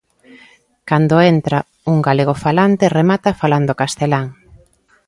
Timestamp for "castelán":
3.81-4.25